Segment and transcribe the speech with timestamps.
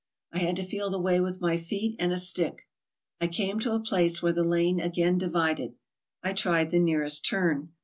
[0.33, 2.67] I had to feel the way with my feet and a stick.
[3.19, 5.75] I came to a place where the lane again divided.
[6.23, 7.73] I tried the nearest turn.